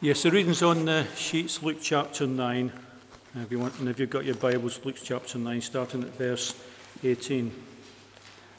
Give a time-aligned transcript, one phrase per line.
[0.00, 2.72] Yes, the reading's on the sheets, Luke chapter 9.
[3.34, 6.54] If you want, and if you've got your Bibles, Luke chapter 9, starting at verse
[7.02, 7.52] 18.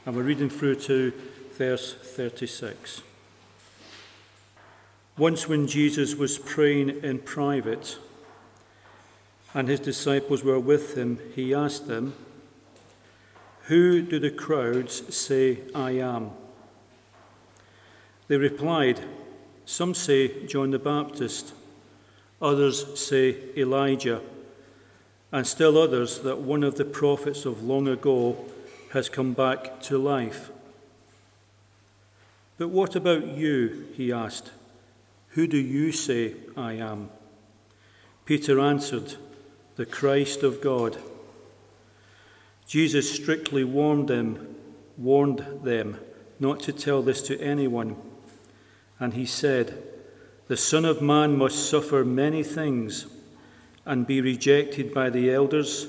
[0.04, 1.14] And we're reading through to
[1.56, 3.00] verse 36.
[5.16, 7.96] Once, when Jesus was praying in private
[9.54, 12.12] and his disciples were with him, he asked them,
[13.62, 16.32] Who do the crowds say I am?
[18.28, 19.00] They replied,
[19.70, 21.54] Some say John the Baptist,
[22.42, 24.20] others say Elijah,
[25.30, 28.36] and still others that one of the prophets of long ago
[28.90, 30.50] has come back to life.
[32.58, 33.86] But what about you?
[33.94, 34.50] He asked.
[35.30, 37.08] Who do you say I am?
[38.24, 39.14] Peter answered,
[39.76, 40.98] The Christ of God.
[42.66, 44.56] Jesus strictly warned them,
[44.98, 46.00] warned them
[46.40, 47.94] not to tell this to anyone
[49.00, 49.82] and he said,
[50.46, 53.06] The Son of Man must suffer many things
[53.86, 55.88] and be rejected by the elders,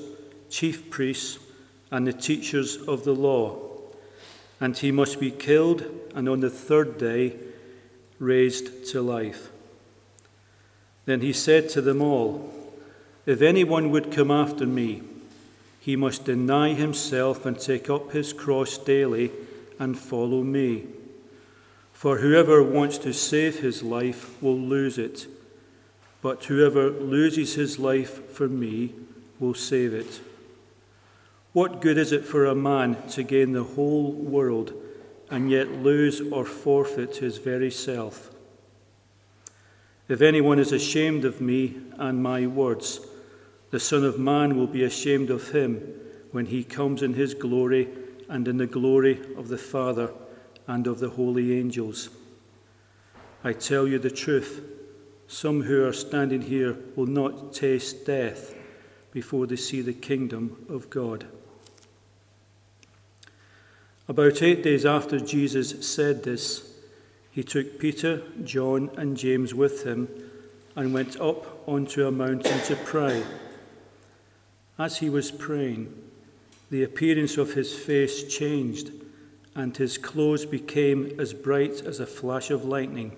[0.50, 1.38] chief priests,
[1.92, 3.59] and the teachers of the law.
[4.62, 5.84] And he must be killed
[6.16, 7.36] and on the third day
[8.17, 9.50] raised to life.
[11.06, 12.54] Then he said to them all,
[13.26, 15.02] If anyone would come after me,
[15.80, 19.32] he must deny himself and take up his cross daily
[19.80, 20.86] and follow me.
[22.02, 25.28] For whoever wants to save his life will lose it,
[26.24, 28.96] but whoever loses his life for me
[29.40, 30.20] will save it.
[31.54, 34.74] What good is it for a man to gain the whole world
[35.30, 38.32] and yet lose or forfeit his very self?
[40.08, 43.00] If anyone is ashamed of me and my words,
[43.70, 45.94] the Son of Man will be ashamed of him
[46.32, 47.90] when he comes in his glory
[48.28, 50.10] and in the glory of the Father
[50.72, 52.09] and of the holy angels.
[53.44, 54.64] I tell you the truth,
[55.27, 58.55] some who are standing here will not taste death
[59.11, 61.25] before they see the kingdom of God.
[64.08, 66.73] About eight days after Jesus said this,
[67.31, 70.08] he took Peter, John, and James with him
[70.77, 73.23] and went up onto a mountain to pray.
[74.80, 75.93] As he was praying,
[76.70, 79.01] the appearance of his face changed
[79.56, 83.16] and his clothes became as bright as a flash of lightning.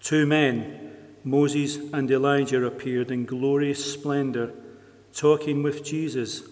[0.00, 0.92] Two men,
[1.22, 4.52] Moses and Elijah, appeared in glorious splendor,
[5.12, 6.42] talking with Jesus.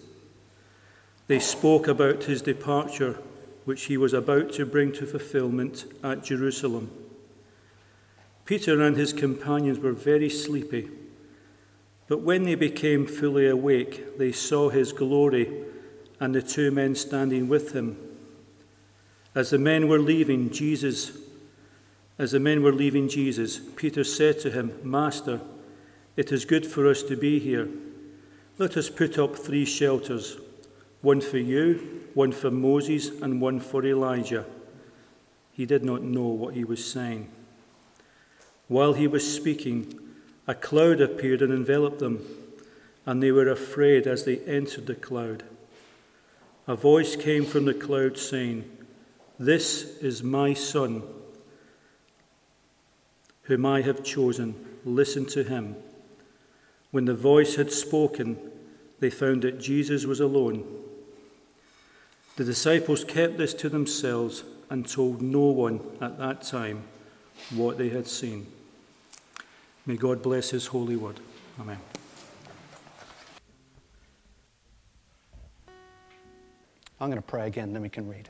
[1.27, 3.19] They spoke about his departure,
[3.65, 6.91] which he was about to bring to fulfillment at Jerusalem.
[8.45, 10.89] Peter and his companions were very sleepy,
[12.09, 15.65] but when they became fully awake, they saw his glory
[16.21, 17.97] and the two men standing with him.
[19.34, 21.16] As the men were leaving Jesus,
[22.19, 25.41] as the men were leaving Jesus, Peter said to him, Master,
[26.16, 27.69] it is good for us to be here.
[28.59, 30.37] Let us put up three shelters
[31.00, 34.44] one for you, one for Moses, and one for Elijah.
[35.50, 37.28] He did not know what he was saying.
[38.69, 39.98] While he was speaking,
[40.47, 42.25] a cloud appeared and enveloped them,
[43.04, 45.42] and they were afraid as they entered the cloud.
[46.69, 48.71] A voice came from the cloud saying,
[49.47, 51.03] this is my Son,
[53.42, 54.54] whom I have chosen.
[54.84, 55.75] Listen to him.
[56.92, 58.38] When the voice had spoken,
[59.00, 60.64] they found that Jesus was alone.
[62.36, 66.84] The disciples kept this to themselves and told no one at that time
[67.50, 68.47] what they had seen.
[69.86, 71.19] May God bless his holy word.
[71.60, 71.78] Amen.
[77.00, 78.28] I'm going to pray again, then we can read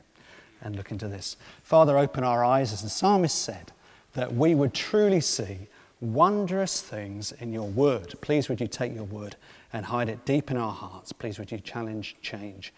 [0.63, 1.37] and look into this.
[1.61, 3.71] Father, open our eyes, as the psalmist said,
[4.13, 5.67] that we would truly see
[6.01, 8.13] wondrous things in your word.
[8.21, 9.35] Please, would you take your word
[9.71, 11.13] and hide it deep in our hearts?
[11.13, 12.73] Please, would you challenge, change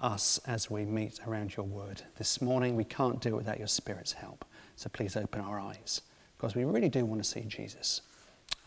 [0.00, 2.02] us as we meet around your word.
[2.16, 4.44] This morning, we can't do it without your Spirit's help.
[4.76, 6.00] So please open our eyes
[6.36, 8.02] because we really do want to see Jesus.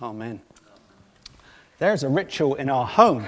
[0.02, 0.42] Amen.
[1.80, 3.26] There's a ritual in our home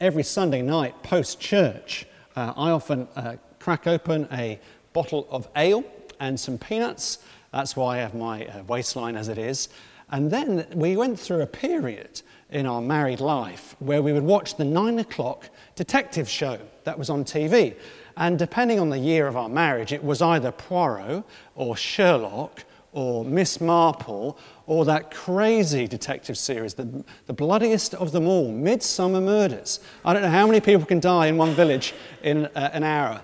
[0.00, 2.06] every Sunday night post church.
[2.34, 4.60] Uh, I often uh, crack open a
[4.92, 5.82] bottle of ale
[6.20, 7.20] and some peanuts.
[7.50, 9.70] That's why I have my uh, waistline as it is.
[10.10, 12.20] And then we went through a period
[12.50, 17.08] in our married life where we would watch the nine o'clock detective show that was
[17.08, 17.74] on TV.
[18.18, 21.24] And depending on the year of our marriage, it was either Poirot
[21.54, 28.26] or Sherlock or Miss Marple or that crazy detective series, the, the bloodiest of them
[28.26, 29.80] all, Midsomer Murders.
[30.04, 33.22] I don't know how many people can die in one village in uh, an hour.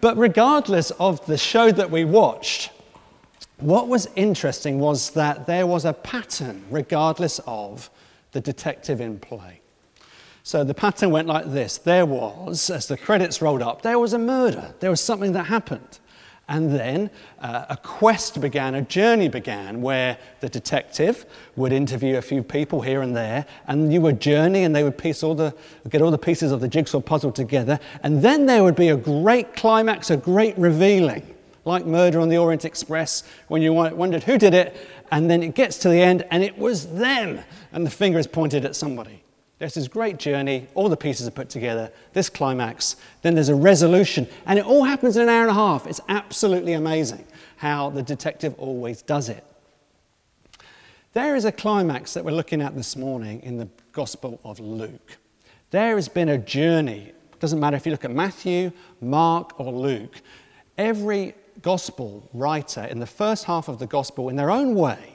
[0.00, 2.70] But regardless of the show that we watched,
[3.58, 7.90] what was interesting was that there was a pattern regardless of
[8.32, 9.60] the detective in play.
[10.42, 14.12] So the pattern went like this there was, as the credits rolled up, there was
[14.12, 16.00] a murder, there was something that happened.
[16.46, 17.10] And then
[17.40, 21.24] uh, a quest began, a journey began, where the detective
[21.56, 24.98] would interview a few people here and there, and you would journey, and they would
[24.98, 25.54] piece all the,
[25.88, 28.96] get all the pieces of the jigsaw puzzle together, and then there would be a
[28.96, 34.36] great climax, a great revealing, like Murder on the Orient Express, when you wondered who
[34.36, 34.76] did it,
[35.10, 37.40] and then it gets to the end, and it was them,
[37.72, 39.23] and the finger is pointed at somebody.
[39.64, 43.54] There's this great journey, all the pieces are put together, this climax, then there's a
[43.54, 45.86] resolution, and it all happens in an hour and a half.
[45.86, 47.24] It's absolutely amazing
[47.56, 49.42] how the detective always does it.
[51.14, 55.16] There is a climax that we're looking at this morning in the Gospel of Luke.
[55.70, 57.14] There has been a journey.
[57.32, 58.70] It doesn't matter if you look at Matthew,
[59.00, 60.20] Mark, or Luke.
[60.76, 65.13] Every Gospel writer in the first half of the Gospel, in their own way,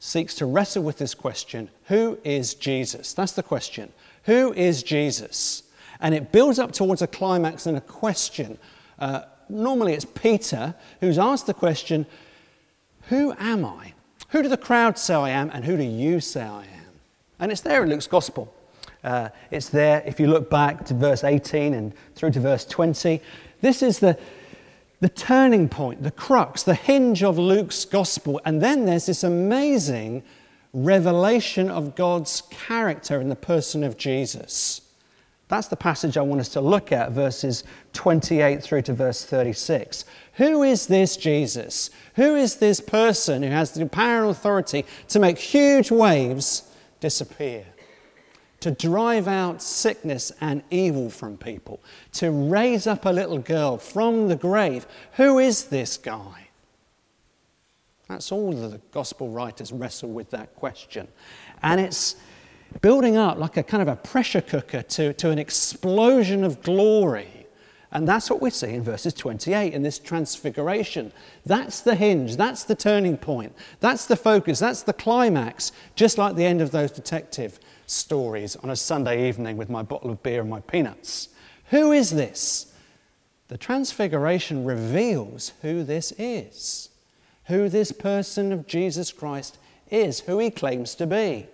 [0.00, 3.12] seeks to wrestle with this question Who is Jesus?
[3.12, 3.92] That's the question.
[4.24, 5.62] Who is Jesus?
[6.00, 8.58] And it builds up towards a climax and a question.
[8.98, 12.06] Uh, normally it's Peter who's asked the question
[13.08, 13.92] Who am I?
[14.30, 17.00] Who do the crowd say I am, and who do you say I am?
[17.38, 18.52] And it's there in Luke's Gospel.
[19.02, 23.20] Uh, it's there if you look back to verse 18 and through to verse 20.
[23.60, 24.18] This is the,
[25.00, 28.40] the turning point, the crux, the hinge of Luke's gospel.
[28.44, 30.22] And then there's this amazing
[30.72, 34.82] revelation of God's character in the person of Jesus.
[35.48, 40.04] That's the passage I want us to look at, verses 28 through to verse 36.
[40.34, 41.90] Who is this Jesus?
[42.14, 46.70] Who is this person who has the power and authority to make huge waves
[47.00, 47.64] disappear?
[48.60, 51.80] To drive out sickness and evil from people,
[52.12, 54.86] to raise up a little girl from the grave.
[55.14, 56.48] Who is this guy?
[58.08, 61.08] That's all the gospel writers wrestle with that question.
[61.62, 62.16] And it's
[62.82, 67.46] building up like a kind of a pressure cooker to, to an explosion of glory.
[67.92, 71.12] And that's what we see in verses 28 in this transfiguration.
[71.44, 76.36] That's the hinge, that's the turning point, that's the focus, that's the climax, just like
[76.36, 77.58] the end of those detective
[77.90, 81.28] stories on a Sunday evening with my bottle of beer and my peanuts.
[81.70, 82.72] Who is this?
[83.48, 86.88] The Transfiguration reveals who this is,
[87.46, 89.58] who this person of Jesus Christ
[89.90, 91.46] is, who he claims to be.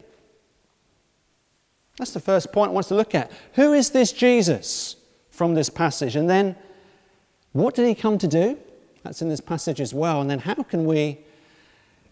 [1.96, 3.32] That's the first point I want to look at.
[3.54, 4.96] Who is this Jesus
[5.30, 6.16] from this passage?
[6.16, 6.54] And then,
[7.52, 8.58] what did he come to do?
[9.02, 10.20] That's in this passage as well.
[10.20, 11.18] And then, how can we,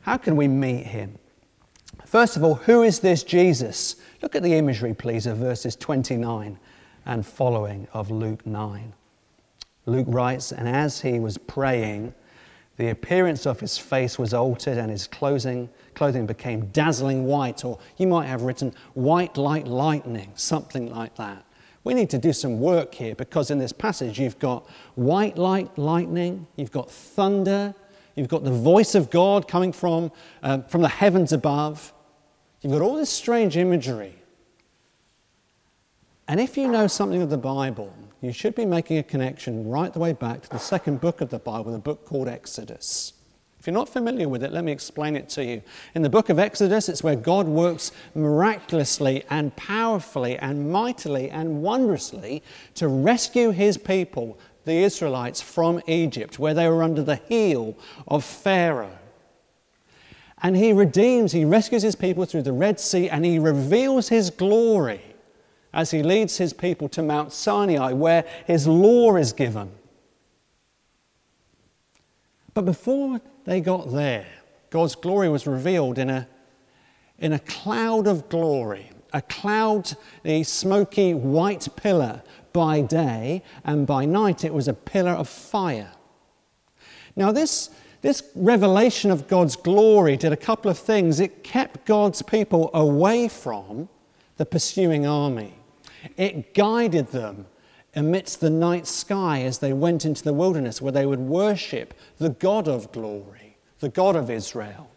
[0.00, 1.18] how can we meet him?
[2.14, 3.96] First of all, who is this Jesus?
[4.22, 6.56] Look at the imagery, please, of verses 29
[7.06, 8.92] and following of Luke 9.
[9.86, 12.14] Luke writes, And as he was praying,
[12.76, 17.80] the appearance of his face was altered and his clothing, clothing became dazzling white, or
[17.96, 21.44] you might have written white like lightning, something like that.
[21.82, 25.76] We need to do some work here because in this passage you've got white like
[25.76, 27.74] lightning, you've got thunder,
[28.14, 30.12] you've got the voice of God coming from,
[30.44, 31.92] uh, from the heavens above,
[32.64, 34.14] You've got all this strange imagery.
[36.26, 39.92] And if you know something of the Bible, you should be making a connection right
[39.92, 43.12] the way back to the second book of the Bible, the book called Exodus.
[43.60, 45.60] If you're not familiar with it, let me explain it to you.
[45.94, 51.60] In the book of Exodus, it's where God works miraculously and powerfully and mightily and
[51.60, 52.42] wondrously
[52.76, 57.76] to rescue his people, the Israelites, from Egypt, where they were under the heel
[58.08, 58.98] of Pharaoh.
[60.44, 64.28] And he redeems, he rescues his people through the Red Sea, and he reveals his
[64.28, 65.00] glory
[65.72, 69.72] as he leads his people to Mount Sinai, where his law is given.
[72.52, 74.26] But before they got there,
[74.68, 76.28] God's glory was revealed in a,
[77.18, 79.96] in a cloud of glory, a cloud,
[80.26, 82.22] a smoky white pillar
[82.52, 85.92] by day, and by night it was a pillar of fire.
[87.16, 87.70] Now, this
[88.04, 91.20] this revelation of God's glory did a couple of things.
[91.20, 93.88] It kept God's people away from
[94.36, 95.54] the pursuing army,
[96.18, 97.46] it guided them
[97.96, 102.28] amidst the night sky as they went into the wilderness where they would worship the
[102.28, 104.90] God of glory, the God of Israel.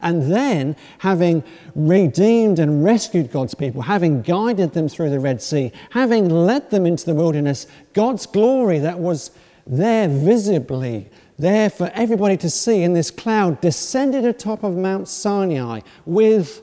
[0.00, 1.42] And then, having
[1.74, 6.86] redeemed and rescued God's people, having guided them through the Red Sea, having led them
[6.86, 9.32] into the wilderness, God's glory that was
[9.66, 15.80] there visibly there for everybody to see in this cloud descended atop of Mount Sinai
[16.04, 16.62] with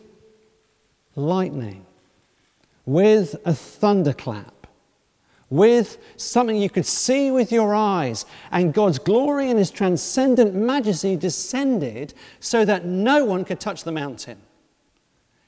[1.15, 1.85] lightning,
[2.85, 4.67] with a thunderclap,
[5.49, 11.15] with something you could see with your eyes, and God's glory and His transcendent majesty
[11.15, 14.41] descended so that no one could touch the mountain.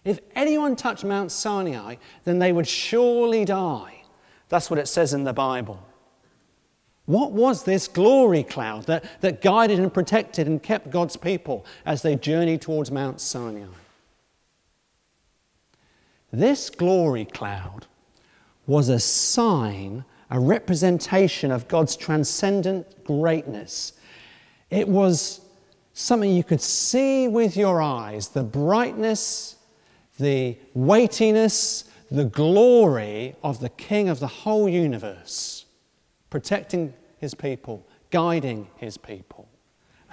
[0.03, 4.03] If anyone touched Mount Sinai, then they would surely die.
[4.49, 5.83] That's what it says in the Bible.
[7.05, 12.01] What was this glory cloud that, that guided and protected and kept God's people as
[12.01, 13.67] they journeyed towards Mount Sinai?
[16.31, 17.85] This glory cloud
[18.67, 23.93] was a sign, a representation of God's transcendent greatness.
[24.69, 25.41] It was
[25.93, 29.55] something you could see with your eyes the brightness,
[30.19, 35.64] the weightiness, the glory of the King of the whole universe,
[36.29, 39.47] protecting his people, guiding his people,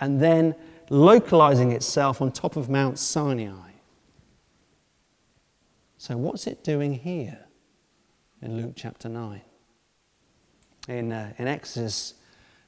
[0.01, 0.55] and then
[0.91, 3.71] localizing itself on top of Mount Sinai.
[5.99, 7.47] So, what's it doing here?
[8.43, 9.41] in Luke chapter 9.
[10.89, 12.15] In, uh, in Exodus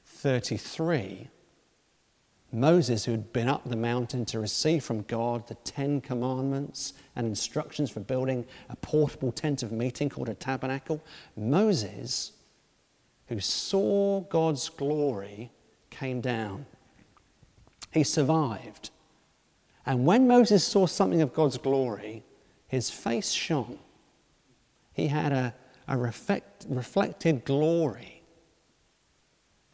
[0.06, 1.28] 33,
[2.52, 7.26] Moses, who had been up the mountain to receive from God the Ten Commandments and
[7.26, 11.02] instructions for building a portable tent of meeting called a tabernacle,
[11.36, 12.32] Moses,
[13.28, 15.50] who saw God's glory,
[15.90, 16.66] came down.
[17.92, 18.90] He survived.
[19.86, 22.24] And when Moses saw something of God's glory,
[22.68, 23.78] his face shone.
[24.92, 25.54] He had a,
[25.86, 28.22] a reflect, reflected glory.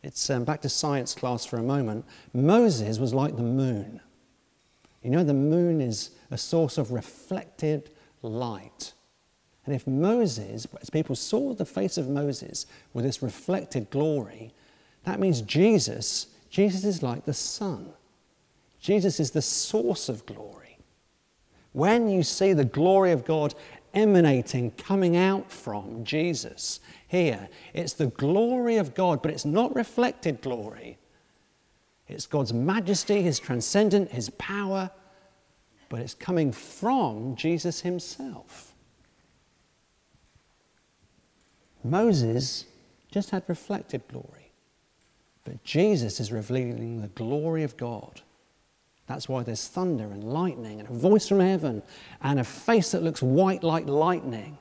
[0.02, 2.04] It's um, back to science class for a moment.
[2.32, 4.00] Moses was like the moon.
[5.02, 7.90] You know, the moon is a source of reflected
[8.22, 8.92] light.
[9.70, 14.52] And if Moses, as people saw the face of Moses with this reflected glory,
[15.04, 17.92] that means Jesus, Jesus is like the sun.
[18.80, 20.76] Jesus is the source of glory.
[21.70, 23.54] When you see the glory of God
[23.94, 27.48] emanating, coming out from Jesus here.
[27.72, 30.98] It's the glory of God, but it's not reflected glory.
[32.08, 34.90] It's God's majesty, His transcendent, His power,
[35.88, 38.69] but it's coming from Jesus Himself.
[41.82, 42.66] Moses
[43.10, 44.52] just had reflected glory,
[45.44, 48.20] but Jesus is revealing the glory of God.
[49.06, 51.82] That's why there's thunder and lightning and a voice from heaven
[52.22, 54.56] and a face that looks white like lightning.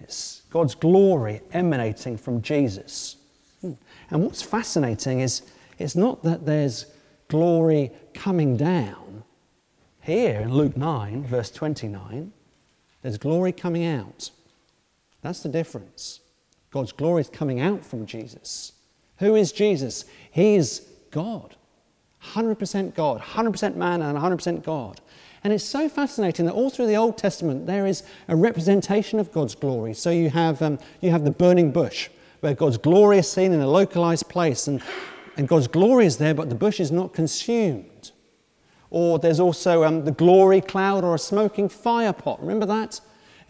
[0.00, 3.16] It's God's glory emanating from Jesus.
[3.60, 3.72] Hmm.
[4.10, 5.42] And what's fascinating is
[5.78, 6.86] it's not that there's
[7.28, 9.22] glory coming down.
[10.00, 12.32] Here in Luke 9, verse 29,
[13.02, 14.30] there's glory coming out.
[15.22, 16.20] That's the difference.
[16.70, 18.72] God's glory is coming out from Jesus.
[19.18, 20.04] Who is Jesus?
[20.30, 21.56] He is God.
[22.22, 25.00] 100% God, 100% man, and 100% God.
[25.42, 29.32] And it's so fascinating that all through the Old Testament there is a representation of
[29.32, 29.94] God's glory.
[29.94, 32.10] So you have, um, you have the burning bush,
[32.40, 34.82] where God's glory is seen in a localized place, and,
[35.36, 38.12] and God's glory is there, but the bush is not consumed.
[38.90, 42.40] Or there's also um, the glory cloud or a smoking fire pot.
[42.40, 43.00] Remember that?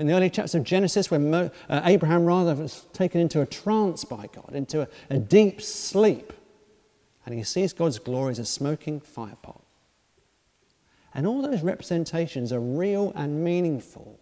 [0.00, 3.46] In the early chapters of Genesis, when Mo, uh, Abraham rather was taken into a
[3.46, 6.32] trance by God, into a, a deep sleep
[7.26, 9.60] and he sees God's glory as a smoking firepot.
[11.14, 14.18] And all those representations are real and meaningful,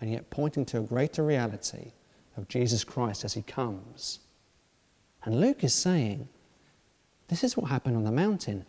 [0.00, 1.92] and yet pointing to a greater reality
[2.36, 4.20] of Jesus Christ as he comes.
[5.24, 6.28] And Luke is saying,
[7.28, 8.64] this is what happened on the mountain.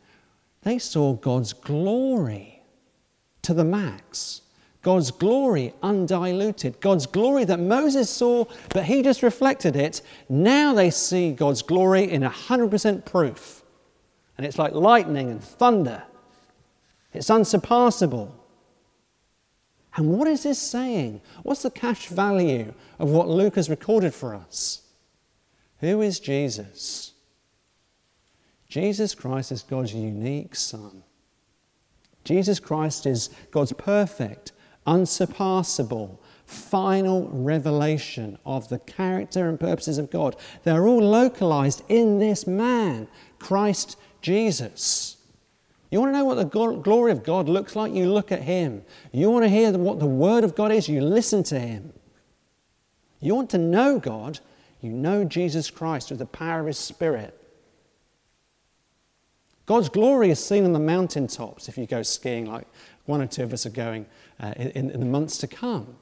[0.63, 2.62] They saw God's glory
[3.42, 4.42] to the max.
[4.86, 6.80] God's glory undiluted.
[6.80, 10.04] God's glory that Moses saw, but he just reflected it.
[10.30, 13.63] Now they see God's glory in 100% proof.
[14.38, 16.04] And it's like lightning and thunder,
[17.13, 18.36] it's unsurpassable.
[19.96, 21.20] And what is this saying?
[21.42, 24.84] What's the cash value of what Luke has recorded for us?
[25.80, 27.13] Who is Jesus?
[28.70, 31.01] Jesus Christ is God's unique Son.
[32.24, 34.51] Jesus Christ is God's perfect,
[34.86, 40.36] unsurpassable, final revelation of the character and purposes of God.
[40.63, 43.08] They're all localized in this man,
[43.39, 45.18] Christ Jesus.
[45.92, 47.94] You want to know what the glory of God looks like?
[47.94, 48.84] You look at Him.
[49.12, 50.89] You want to hear what the Word of God is?
[50.89, 51.94] You listen to Him.
[53.22, 54.39] You want to know God?
[54.82, 57.39] You know Jesus Christ through the power of His Spirit.
[59.65, 62.68] God's glory is seen on the mountaintops if you go skiing, like
[63.06, 64.06] one or two of us are going
[64.40, 65.96] uh, in, in the months to come.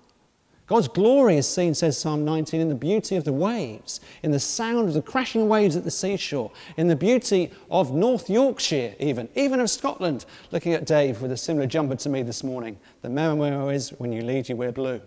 [0.65, 4.39] God's glory is seen, says Psalm 19, in the beauty of the waves, in the
[4.39, 9.27] sound of the crashing waves at the seashore, in the beauty of North Yorkshire, even,
[9.35, 10.25] even of Scotland.
[10.51, 12.79] Looking at Dave with a similar jumper to me this morning.
[13.01, 15.01] The memo is when you lead, you wear blue.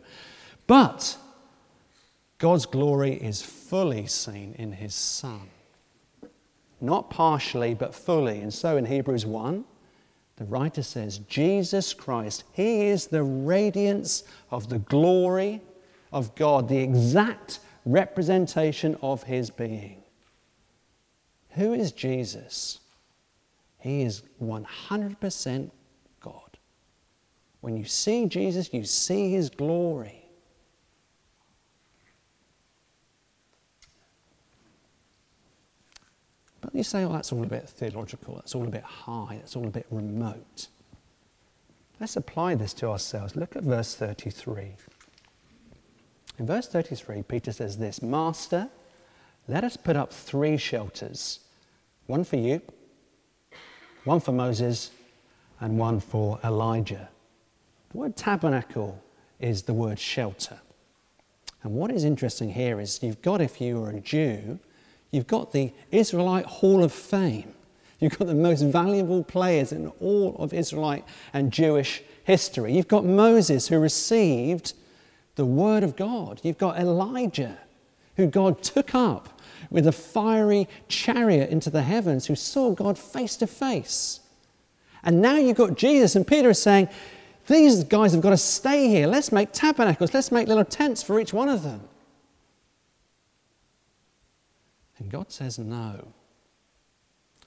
[0.66, 1.16] But
[2.38, 5.48] God's glory is fully seen in his Son.
[6.82, 8.40] Not partially, but fully.
[8.40, 9.64] And so in Hebrews 1,
[10.36, 15.62] the writer says, Jesus Christ, he is the radiance of the glory
[16.12, 20.02] of God, the exact representation of his being.
[21.50, 22.80] Who is Jesus?
[23.78, 25.70] He is 100%
[26.20, 26.58] God.
[27.60, 30.25] When you see Jesus, you see his glory.
[36.76, 39.66] You say, oh, that's all a bit theological, that's all a bit high, that's all
[39.66, 40.68] a bit remote.
[42.00, 43.36] Let's apply this to ourselves.
[43.36, 44.74] Look at verse 33.
[46.38, 48.68] In verse 33, Peter says this Master,
[49.48, 51.40] let us put up three shelters
[52.06, 52.60] one for you,
[54.04, 54.90] one for Moses,
[55.60, 57.08] and one for Elijah.
[57.90, 59.02] The word tabernacle
[59.40, 60.60] is the word shelter.
[61.62, 64.58] And what is interesting here is you've got, if you are a Jew,
[65.10, 67.52] you've got the Israelite Hall of Fame.
[67.98, 72.74] You've got the most valuable players in all of Israelite and Jewish history.
[72.74, 74.74] You've got Moses, who received
[75.36, 76.40] the Word of God.
[76.42, 77.56] You've got Elijah,
[78.16, 83.36] who God took up with a fiery chariot into the heavens, who saw God face
[83.36, 84.20] to face.
[85.02, 86.88] And now you've got Jesus, and Peter is saying,
[87.46, 89.06] These guys have got to stay here.
[89.06, 91.80] Let's make tabernacles, let's make little tents for each one of them.
[94.98, 96.08] And God says, No.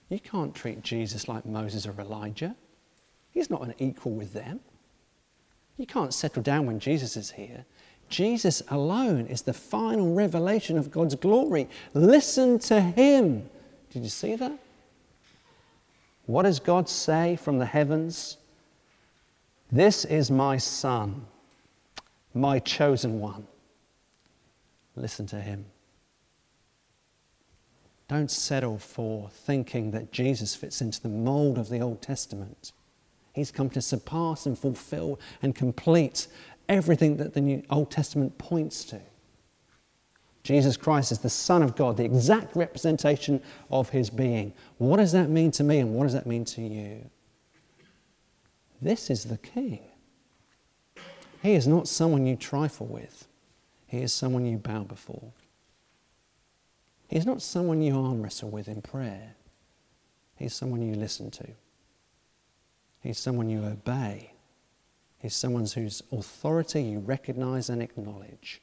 [0.10, 2.56] You can't treat Jesus like Moses or Elijah.
[3.32, 4.60] He's not an equal with them.
[5.78, 7.66] You can't settle down when Jesus is here.
[8.10, 11.70] Jesus alone is the final revelation of God's glory.
[11.94, 13.48] Listen to him.
[13.92, 14.58] Did you see that?
[16.26, 18.38] What does God say from the heavens?
[19.72, 21.26] This is my Son,
[22.34, 23.48] my chosen one.
[24.96, 25.66] Listen to him.
[28.10, 32.72] Don't settle for thinking that Jesus fits into the mold of the Old Testament.
[33.34, 36.28] He's come to surpass and fulfill and complete
[36.68, 39.00] everything that the New Old Testament points to.
[40.42, 44.54] Jesus Christ is the Son of God, the exact representation of his being.
[44.80, 47.08] What does that mean to me and what does that mean to you?
[48.82, 49.82] This is the King.
[51.44, 53.28] He is not someone you trifle with,
[53.86, 55.32] he is someone you bow before.
[57.10, 59.36] He's not someone you arm wrestle with in prayer.
[60.36, 61.48] He's someone you listen to.
[63.02, 64.32] He's someone you obey.
[65.18, 68.62] He's someone whose authority you recognize and acknowledge.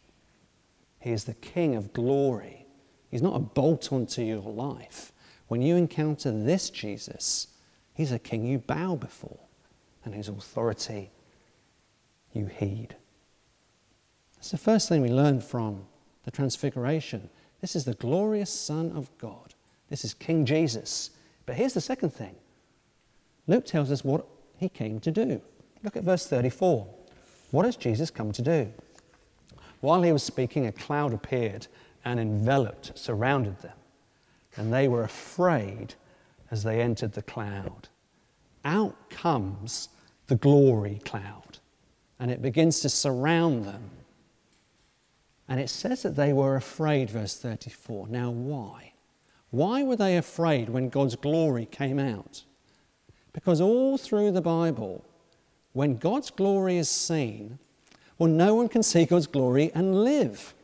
[1.00, 2.66] He is the King of glory.
[3.10, 5.12] He's not a bolt onto your life.
[5.48, 7.48] When you encounter this Jesus,
[7.94, 9.40] He's a King you bow before,
[10.04, 11.10] and His authority
[12.32, 12.94] you heed.
[14.36, 15.86] That's the first thing we learn from
[16.24, 17.28] the Transfiguration.
[17.60, 19.54] This is the glorious Son of God.
[19.88, 21.10] This is King Jesus.
[21.46, 22.34] But here's the second thing
[23.46, 24.26] Luke tells us what
[24.58, 25.40] he came to do.
[25.82, 26.86] Look at verse 34.
[27.52, 28.72] What has Jesus come to do?
[29.80, 31.66] While he was speaking, a cloud appeared
[32.04, 33.76] and enveloped, surrounded them,
[34.56, 35.94] and they were afraid
[36.50, 37.88] as they entered the cloud.
[38.64, 39.90] Out comes
[40.26, 41.58] the glory cloud,
[42.18, 43.90] and it begins to surround them.
[45.48, 48.08] And it says that they were afraid, verse 34.
[48.08, 48.92] Now, why?
[49.50, 52.42] Why were they afraid when God's glory came out?
[53.32, 55.04] Because all through the Bible,
[55.72, 57.58] when God's glory is seen,
[58.18, 60.54] well, no one can see God's glory and live.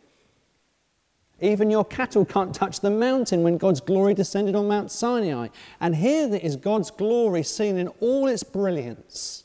[1.40, 5.48] Even your cattle can't touch the mountain when God's glory descended on Mount Sinai.
[5.80, 9.44] And here is God's glory seen in all its brilliance,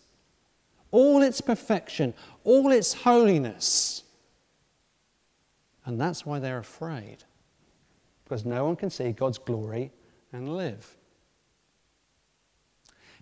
[0.91, 4.03] all its perfection, all its holiness.
[5.87, 7.23] And that's why they're afraid,
[8.25, 9.89] because no one can see God's glory
[10.33, 10.97] and live.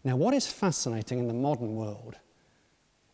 [0.03, 2.17] Now, what is fascinating in the modern world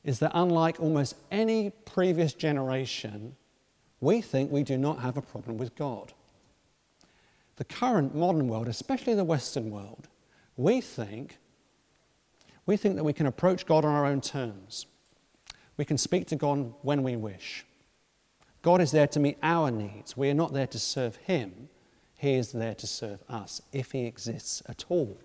[0.06, 3.36] is that unlike almost any previous generation,
[4.00, 6.14] we think we do not have a problem with God.
[7.58, 10.08] The current modern world, especially the Western world,
[10.56, 11.38] we think,
[12.66, 14.86] we think that we can approach God on our own terms.
[15.76, 17.66] We can speak to God when we wish.
[18.62, 20.16] God is there to meet our needs.
[20.16, 21.70] We are not there to serve Him.
[22.16, 25.18] He is there to serve us, if He exists at all.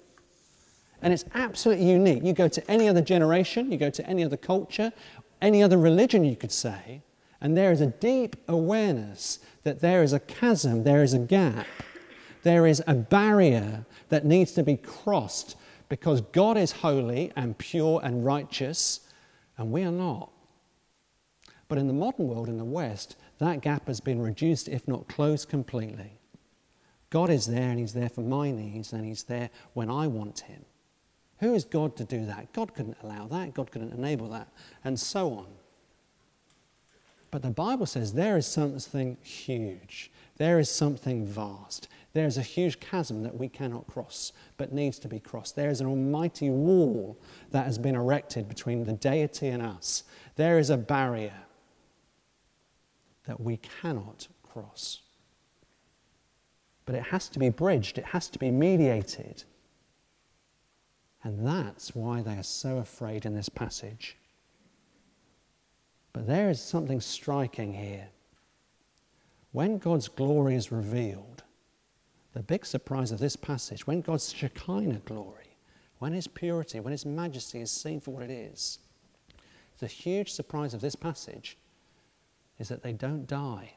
[1.03, 2.25] And it's absolutely unique.
[2.25, 4.93] You go to any other generation, you go to any other culture,
[5.43, 7.03] any other religion, you could say,
[7.41, 11.67] and there is a deep awareness that there is a chasm, there is a gap,
[12.43, 15.57] there is a barrier that needs to be crossed
[15.89, 19.01] because God is holy and pure and righteous,
[19.59, 20.31] and we are not.
[21.69, 25.09] But in the modern world, in the West, that gap has been reduced, if not
[25.09, 26.19] closed completely.
[27.11, 30.41] God is there and He's there for my needs and He's there when I want
[30.41, 30.65] Him.
[31.41, 32.53] Who is God to do that?
[32.53, 34.49] God couldn't allow that, God couldn't enable that,
[34.85, 35.47] and so on.
[37.31, 42.43] But the Bible says there is something huge, there is something vast, there is a
[42.43, 45.55] huge chasm that we cannot cross, but needs to be crossed.
[45.55, 47.19] There is an almighty wall
[47.51, 50.05] that has been erected between the deity and us.
[50.37, 51.35] There is a barrier
[53.27, 55.01] that we cannot cross.
[56.85, 59.45] But it has to be bridged, it has to be mediated.
[61.25, 64.17] And that's why they are so afraid in this passage.
[66.13, 68.09] But there is something striking here.
[69.53, 71.43] When God's glory is revealed,
[72.33, 75.57] the big surprise of this passage, when God's Shekinah glory,
[75.99, 78.79] when His purity, when His majesty is seen for what it is,
[79.79, 81.59] the huge surprise of this passage
[82.59, 83.75] is that they don't die,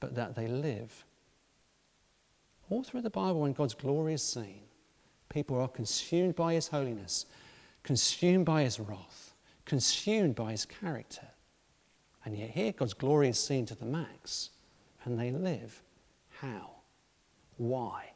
[0.00, 1.04] but that they live.
[2.70, 4.62] All through the Bible, when God's glory is seen,
[5.28, 7.26] people are consumed by His holiness,
[7.82, 11.26] consumed by His wrath, consumed by His character.
[12.24, 14.50] And yet, here God's glory is seen to the max,
[15.04, 15.82] and they live.
[16.40, 16.70] How?
[17.56, 18.12] Why?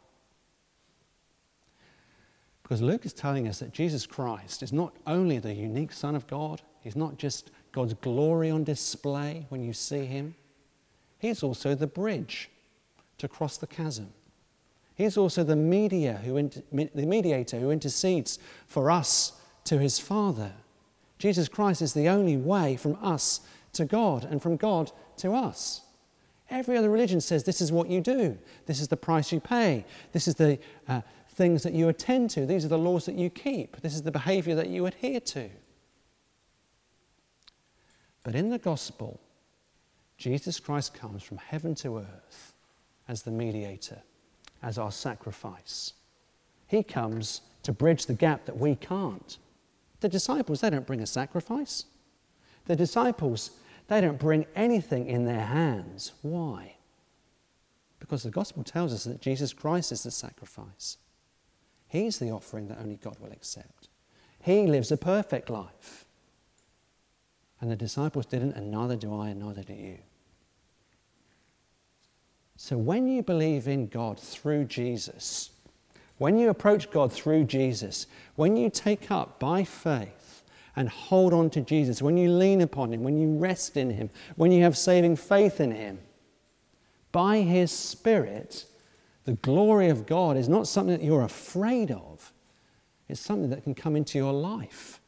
[2.62, 6.26] Because Luke is telling us that Jesus Christ is not only the unique Son of
[6.26, 10.34] God, He's not just God's glory on display when you see Him,
[11.18, 12.50] He's also the bridge
[13.18, 14.12] to cross the chasm.
[14.94, 19.32] He's also the, media who the mediator who intercedes for us
[19.64, 20.52] to His Father.
[21.18, 23.40] Jesus Christ is the only way from us
[23.74, 25.82] to God and from God to us.
[26.50, 29.86] Every other religion says this is what you do, this is the price you pay,
[30.12, 30.58] this is the
[30.88, 32.44] uh, things that you attend to.
[32.44, 33.80] These are the laws that you keep.
[33.80, 35.48] This is the behavior that you adhere to.
[38.22, 39.20] But in the gospel,
[40.16, 42.54] Jesus Christ comes from heaven to earth
[43.08, 44.00] as the mediator,
[44.62, 45.94] as our sacrifice.
[46.66, 49.38] He comes to bridge the gap that we can't.
[50.00, 51.86] The disciples, they don't bring a sacrifice.
[52.66, 53.50] The disciples,
[53.88, 56.12] they don't bring anything in their hands.
[56.22, 56.76] Why?
[57.98, 60.98] Because the gospel tells us that Jesus Christ is the sacrifice.
[61.88, 63.88] He's the offering that only God will accept.
[64.40, 66.04] He lives a perfect life.
[67.62, 69.98] And the disciples didn't, and neither do I, and neither do you.
[72.56, 75.50] So when you believe in God through Jesus,
[76.18, 80.42] when you approach God through Jesus, when you take up by faith
[80.74, 84.10] and hold on to Jesus, when you lean upon Him, when you rest in Him,
[84.34, 86.00] when you have saving faith in Him,
[87.12, 88.64] by His Spirit,
[89.24, 92.32] the glory of God is not something that you're afraid of,
[93.08, 95.00] it's something that can come into your life.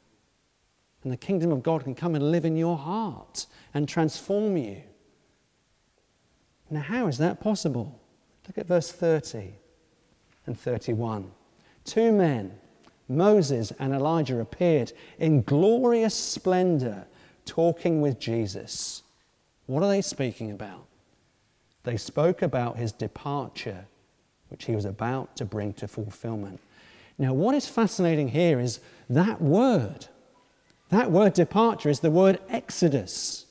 [1.04, 4.82] And the kingdom of God can come and live in your heart and transform you.
[6.70, 8.00] Now, how is that possible?
[8.48, 9.52] Look at verse 30
[10.46, 11.30] and 31.
[11.84, 12.58] Two men,
[13.08, 17.06] Moses and Elijah, appeared in glorious splendor
[17.44, 19.02] talking with Jesus.
[19.66, 20.86] What are they speaking about?
[21.82, 23.86] They spoke about his departure
[24.48, 26.60] which he was about to bring to fulfillment.
[27.18, 28.78] Now, what is fascinating here is
[29.10, 30.06] that word.
[30.94, 33.46] That word departure is the word exodus.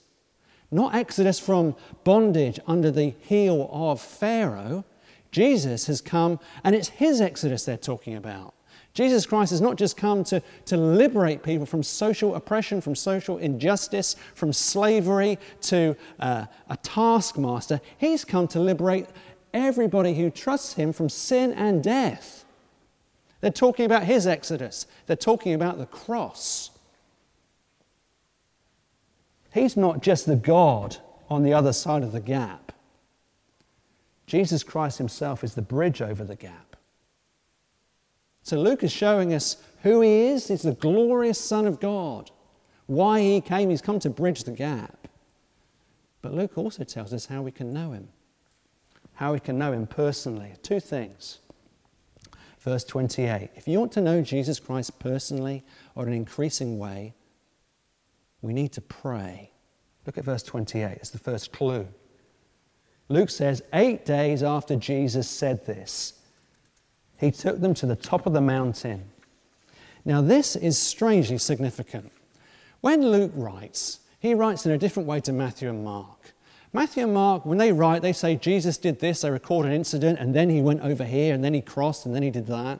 [0.72, 1.76] Not exodus from
[2.06, 4.86] bondage under the heel of Pharaoh.
[5.30, 8.54] Jesus has come, and it's his exodus they're talking about.
[8.94, 13.38] Jesus Christ has not just come to, to liberate people from social oppression, from social
[13.40, 17.82] injustice, from slavery to uh, a taskmaster.
[17.98, 19.08] He's come to liberate
[19.54, 22.46] everybody who trusts him from sin and death.
[23.42, 26.70] They're talking about his exodus, they're talking about the cross.
[29.54, 30.98] He's not just the God
[31.30, 32.72] on the other side of the gap.
[34.26, 36.76] Jesus Christ himself is the bridge over the gap.
[38.42, 40.48] So Luke is showing us who he is.
[40.48, 42.32] He's the glorious Son of God.
[42.88, 45.08] Why he came, he's come to bridge the gap.
[46.22, 48.10] But Luke also tells us how we can know him
[49.14, 50.54] how we can know him personally.
[50.62, 51.40] Two things.
[52.60, 55.64] Verse 28 If you want to know Jesus Christ personally
[55.96, 57.14] or in an increasing way,
[58.44, 59.50] we need to pray.
[60.06, 61.88] Look at verse 28, it's the first clue.
[63.10, 66.14] Luke says, Eight days after Jesus said this,
[67.18, 69.06] he took them to the top of the mountain.
[70.06, 72.12] Now, this is strangely significant.
[72.82, 76.34] When Luke writes, he writes in a different way to Matthew and Mark.
[76.74, 80.20] Matthew and Mark, when they write, they say Jesus did this, they record an incident,
[80.20, 82.80] and then he went over here, and then he crossed, and then he did that.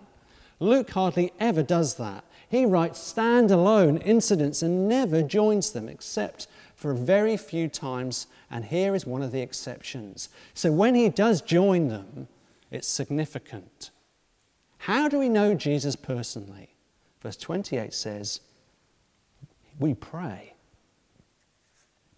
[0.60, 2.26] Luke hardly ever does that.
[2.54, 8.94] He writes standalone incidents and never joins them except for very few times, and here
[8.94, 10.30] is one of the exceptions.
[10.54, 12.28] So when he does join them,
[12.70, 13.90] it's significant.
[14.78, 16.76] How do we know Jesus personally?
[17.24, 18.42] Verse 28 says,
[19.80, 20.54] We pray.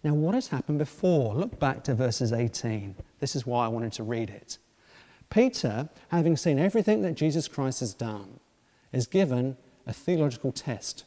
[0.04, 1.34] Now, what has happened before?
[1.34, 2.94] Look back to verses 18.
[3.20, 4.58] This is why I wanted to read it.
[5.30, 8.38] Peter, having seen everything that Jesus Christ has done,
[8.92, 11.04] is given a theological test.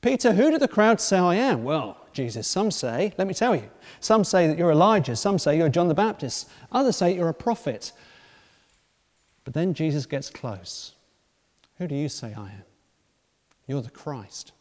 [0.00, 1.64] Peter, who do the crowd say I am?
[1.64, 3.70] Well, Jesus, some say, let me tell you,
[4.00, 7.34] some say that you're Elijah, some say you're John the Baptist, others say you're a
[7.34, 7.92] prophet.
[9.44, 10.94] But then Jesus gets close.
[11.78, 12.64] Who do you say I am?
[13.66, 14.52] You're the Christ.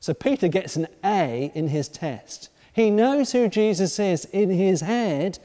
[0.00, 2.50] So Peter gets an A in his test.
[2.72, 5.38] He knows who Jesus is in his head,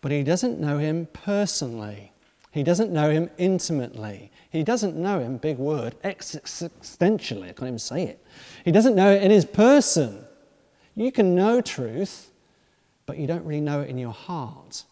[0.00, 2.12] but he doesn't know him personally.
[2.50, 4.32] He doesn't know him intimately.
[4.50, 7.50] He doesn't know him, big word, existentially.
[7.50, 8.24] I can't even say it.
[8.64, 10.24] He doesn't know it in his person.
[10.94, 12.30] You can know truth,
[13.04, 14.84] but you don't really know it in your heart.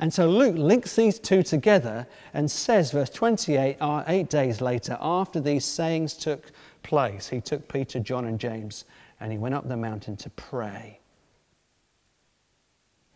[0.00, 4.96] And so Luke links these two together and says, verse 28, uh, eight days later,
[5.00, 6.50] after these sayings took
[6.82, 8.86] place, he took Peter, John, and James,
[9.20, 10.98] and he went up the mountain to pray.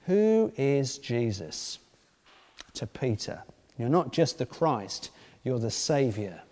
[0.06, 1.78] Who is Jesus?
[2.74, 3.42] To Peter.
[3.78, 5.10] You're not just the Christ,
[5.44, 6.42] you're the Savior.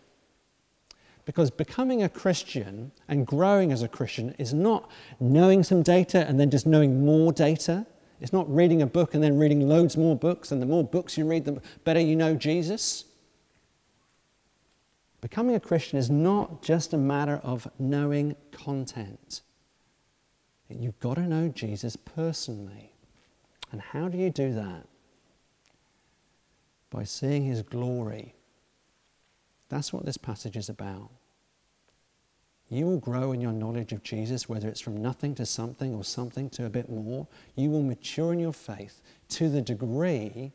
[1.24, 6.38] Because becoming a Christian and growing as a Christian is not knowing some data and
[6.38, 7.87] then just knowing more data.
[8.20, 11.18] It's not reading a book and then reading loads more books, and the more books
[11.18, 13.05] you read, the better you know Jesus.
[15.20, 19.42] Becoming a Christian is not just a matter of knowing content.
[20.68, 22.92] You've got to know Jesus personally.
[23.70, 24.87] And how do you do that?
[26.90, 28.35] By seeing his glory.
[29.72, 31.08] That's what this passage is about.
[32.68, 36.04] You will grow in your knowledge of Jesus, whether it's from nothing to something or
[36.04, 37.26] something to a bit more.
[37.56, 40.52] You will mature in your faith to the degree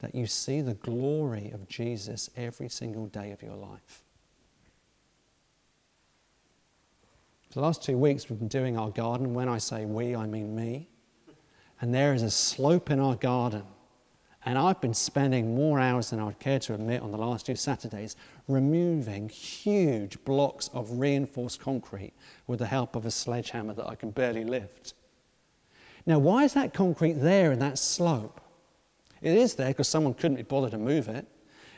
[0.00, 4.02] that you see the glory of Jesus every single day of your life.
[7.48, 9.32] For the last two weeks, we've been doing our garden.
[9.32, 10.90] When I say we, I mean me.
[11.80, 13.64] And there is a slope in our garden.
[14.46, 17.46] And I've been spending more hours than I would care to admit on the last
[17.46, 18.14] two Saturdays
[18.46, 22.12] removing huge blocks of reinforced concrete
[22.46, 24.94] with the help of a sledgehammer that I can barely lift.
[26.06, 28.40] Now, why is that concrete there in that slope?
[29.20, 31.26] It is there because someone couldn't be bothered to move it.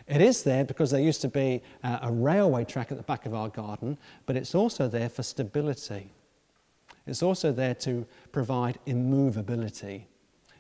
[0.07, 3.25] It is there because there used to be a, a railway track at the back
[3.25, 6.13] of our garden, but it's also there for stability.
[7.07, 10.07] It's also there to provide immovability.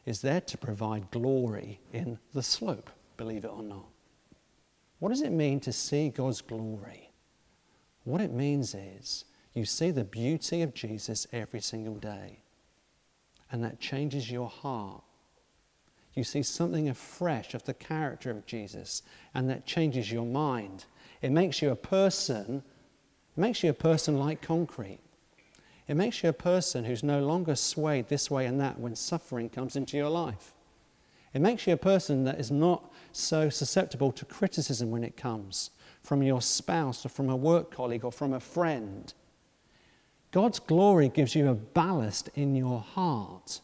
[0.08, 3.90] It's there to provide glory in the slope, believe it or not.
[5.00, 7.10] What does it mean to see God's glory?
[8.04, 12.38] What it means is you see the beauty of Jesus every single day,
[13.52, 15.02] and that changes your heart.
[16.14, 19.02] You see something afresh of the character of Jesus,
[19.34, 20.86] and that changes your mind.
[21.20, 22.62] It makes you a person,
[23.36, 25.00] makes you a person like concrete.
[25.88, 29.48] It makes you a person who's no longer swayed this way and that when suffering
[29.48, 30.54] comes into your life.
[31.32, 35.70] It makes you a person that is not so susceptible to criticism when it comes
[36.02, 39.12] from your spouse or from a work colleague or from a friend.
[40.30, 43.60] God's glory gives you a ballast in your heart.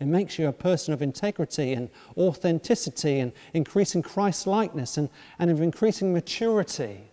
[0.00, 5.50] It makes you a person of integrity and authenticity and increasing Christ likeness and, and
[5.50, 7.10] of increasing maturity.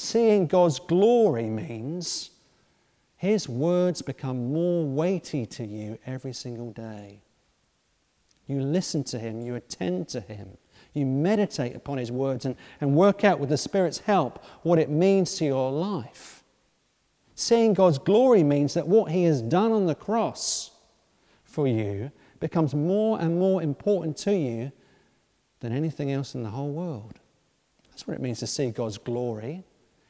[0.00, 2.30] Seeing God's glory means
[3.16, 7.20] His words become more weighty to you every single day.
[8.46, 10.56] You listen to Him, you attend to Him,
[10.94, 14.88] you meditate upon His words and, and work out with the Spirit's help what it
[14.88, 16.44] means to your life.
[17.34, 20.70] Seeing God's glory means that what He has done on the cross
[21.42, 24.70] for you becomes more and more important to you
[25.58, 27.18] than anything else in the whole world.
[27.90, 29.64] That's what it means to see God's glory.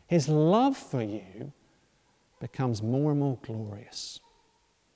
[0.08, 1.52] His love for you
[2.40, 4.20] becomes more and more glorious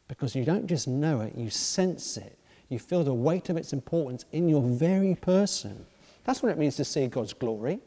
[0.08, 2.38] because you don't just know it, you sense it.
[2.68, 5.86] You feel the weight of its importance in your very person.
[6.24, 7.80] That's what it means to see God's glory.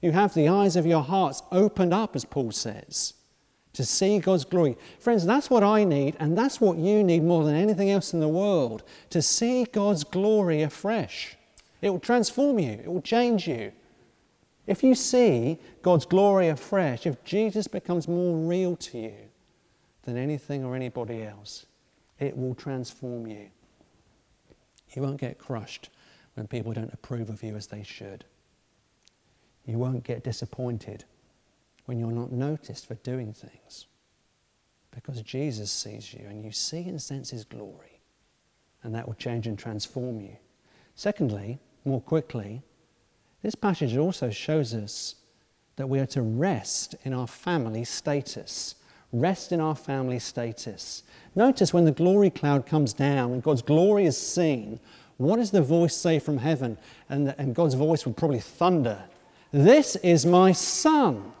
[0.00, 3.14] You have the eyes of your hearts opened up, as Paul says,
[3.74, 4.76] to see God's glory.
[4.98, 8.20] Friends, that's what I need, and that's what you need more than anything else in
[8.20, 11.36] the world to see God's glory afresh.
[11.82, 13.72] It will transform you, it will change you.
[14.66, 19.14] If you see God's glory afresh, if Jesus becomes more real to you
[20.04, 21.66] than anything or anybody else,
[22.18, 23.50] it will transform you.
[24.94, 25.90] You won't get crushed
[26.34, 28.24] when people don't approve of you as they should.
[29.64, 31.04] You won't get disappointed
[31.86, 33.86] when you're not noticed for doing things.
[34.92, 38.00] because Jesus sees you and you see and sense his glory.
[38.82, 40.36] And that will change and transform you.
[40.94, 42.62] Secondly, more quickly,
[43.42, 45.16] this passage also shows us
[45.76, 48.76] that we are to rest in our family status.
[49.12, 51.02] Rest in our family status.
[51.34, 54.80] Notice when the glory cloud comes down and God's glory is seen,
[55.16, 56.78] what does the voice say from heaven?
[57.08, 59.02] And, and God's voice would probably thunder
[59.50, 61.32] This is my son.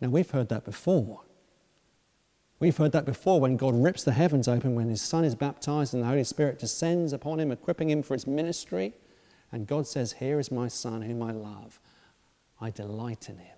[0.00, 1.22] Now, we've heard that before.
[2.60, 5.94] We've heard that before when God rips the heavens open, when his son is baptized
[5.94, 8.94] and the Holy Spirit descends upon him, equipping him for his ministry.
[9.52, 11.80] And God says, Here is my son whom I love.
[12.60, 13.56] I delight in him.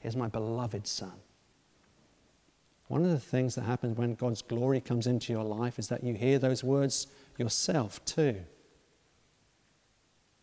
[0.00, 1.12] Here's my beloved son.
[2.88, 6.04] One of the things that happens when God's glory comes into your life is that
[6.04, 8.36] you hear those words yourself too.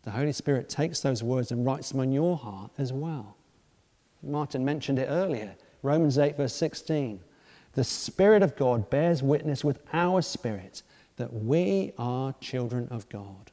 [0.03, 3.37] The Holy Spirit takes those words and writes them on your heart as well.
[4.21, 7.19] Martin mentioned it earlier Romans 8, verse 16.
[7.73, 10.81] The Spirit of God bears witness with our spirit
[11.17, 13.51] that we are children of God.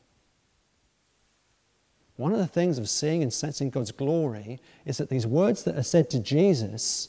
[2.20, 5.78] One of the things of seeing and sensing God's glory is that these words that
[5.78, 7.08] are said to Jesus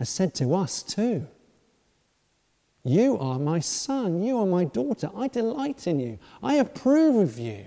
[0.00, 1.28] are said to us too.
[2.82, 4.20] You are my son.
[4.20, 5.10] You are my daughter.
[5.14, 6.18] I delight in you.
[6.42, 7.64] I approve of you.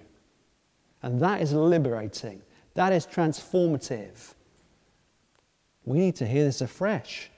[1.02, 2.42] And that is liberating.
[2.74, 4.34] That is transformative.
[5.86, 7.32] We need to hear this afresh.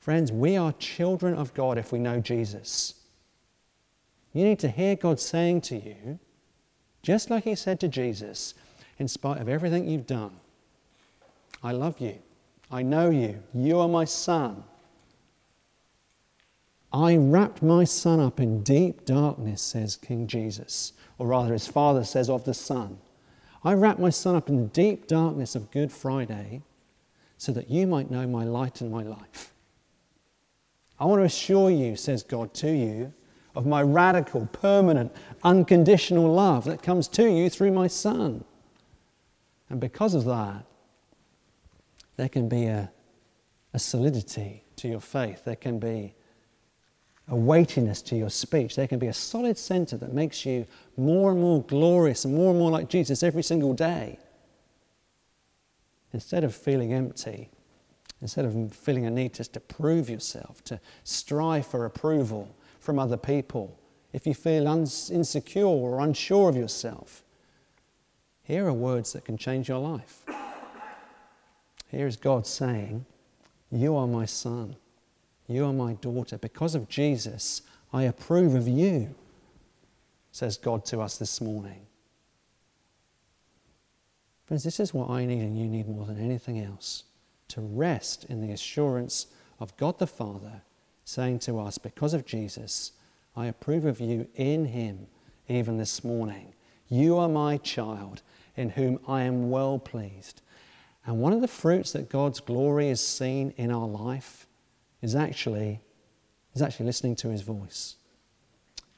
[0.00, 2.94] Friends, we are children of God if we know Jesus.
[4.32, 6.18] You need to hear God saying to you,
[7.04, 8.54] just like He said to Jesus,
[8.98, 10.32] in spite of everything you've done,
[11.62, 12.18] I love you.
[12.70, 13.40] I know you.
[13.52, 14.64] You are my son.
[16.92, 22.04] I wrapped my son up in deep darkness, says King Jesus, or rather, his father
[22.04, 22.98] says of the son.
[23.62, 26.62] I wrapped my son up in the deep darkness of Good Friday
[27.36, 29.52] so that you might know my light and my life.
[30.98, 33.12] I want to assure you, says God to you,
[33.54, 38.44] of my radical, permanent, unconditional love that comes to you through my son.
[39.70, 40.64] And because of that,
[42.16, 42.90] there can be a,
[43.72, 45.44] a solidity to your faith.
[45.44, 46.14] There can be
[47.28, 48.76] a weightiness to your speech.
[48.76, 52.50] There can be a solid center that makes you more and more glorious and more
[52.50, 54.18] and more like Jesus every single day.
[56.12, 57.50] Instead of feeling empty,
[58.20, 63.16] instead of feeling a need just to prove yourself, to strive for approval from other
[63.16, 63.78] people,
[64.12, 67.24] if you feel insecure or unsure of yourself,
[68.42, 70.22] here are words that can change your life.
[71.88, 73.06] Here is God saying,
[73.72, 74.76] You are my son.
[75.48, 76.36] You are my daughter.
[76.36, 79.14] Because of Jesus, I approve of you,
[80.30, 81.86] says God to us this morning.
[84.44, 87.04] Friends, this is what I need and you need more than anything else
[87.48, 90.60] to rest in the assurance of God the Father
[91.04, 92.92] saying to us, Because of Jesus,
[93.36, 95.06] I approve of you in Him
[95.48, 96.54] even this morning.
[96.88, 98.22] You are my child
[98.56, 100.42] in whom I am well pleased.
[101.06, 104.46] And one of the fruits that God's glory is seen in our life
[105.02, 105.80] is actually,
[106.54, 107.96] is actually listening to his voice.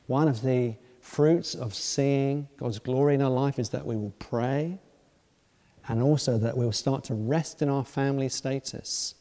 [0.06, 4.14] One of the fruits of seeing God's glory in our life is that we will
[4.18, 4.78] pray
[5.88, 9.14] and also that we will start to rest in our family status.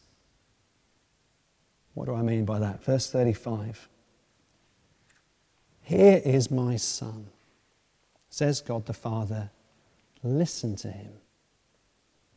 [1.95, 2.84] What do I mean by that?
[2.84, 3.89] Verse 35.
[5.81, 7.27] Here is my son,
[8.29, 9.49] says God the Father.
[10.23, 11.13] Listen to him.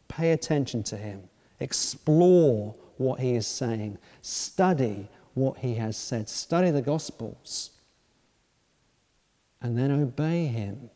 [0.07, 1.23] Pay attention to him.
[1.61, 3.99] Explore what he is saying.
[4.23, 6.29] Study what he has said.
[6.29, 7.71] Study the Gospels.
[9.61, 10.91] And then obey him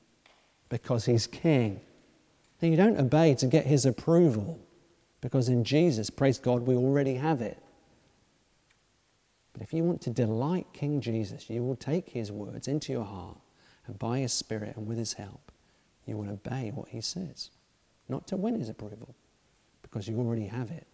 [0.68, 1.80] because he's king.
[2.60, 4.60] Now, you don't obey to get his approval
[5.20, 7.61] because in Jesus, praise God, we already have it.
[9.62, 13.38] If you want to delight King Jesus, you will take his words into your heart
[13.86, 15.52] and by his Spirit and with his help,
[16.04, 17.50] you will obey what he says
[18.08, 19.14] not to win his approval,
[19.80, 20.86] because you already have it,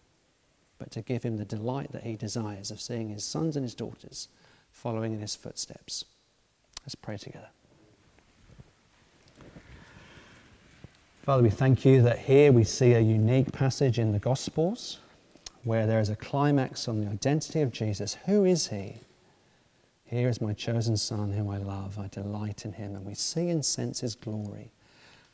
[0.77, 3.73] but to give him the delight that he desires of seeing his sons and his
[3.73, 4.27] daughters
[4.71, 6.05] following in his footsteps.
[6.83, 7.49] Let's pray together.
[11.23, 14.99] Father, we thank you that here we see a unique passage in the Gospels
[15.63, 18.15] where there is a climax on the identity of Jesus.
[18.25, 18.95] Who is he?
[20.05, 21.99] Here is my chosen Son whom I love.
[21.99, 24.71] I delight in him, and we see and sense his glory.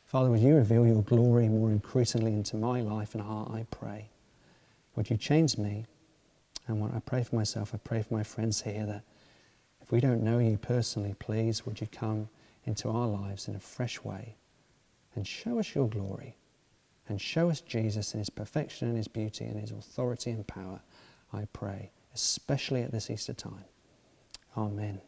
[0.04, 4.08] Father, would you reveal your glory more increasingly into my life and heart, I pray.
[4.94, 5.86] Would you change me?
[6.68, 9.02] And when I pray for myself, I pray for my friends here that
[9.80, 12.28] if we don't know you personally, please, would you come
[12.66, 14.34] into our lives in a fresh way
[15.14, 16.36] and show us your glory
[17.08, 20.80] and show us Jesus in his perfection and his beauty and his authority and power,
[21.32, 23.64] I pray, especially at this Easter time.
[24.56, 25.00] Amen.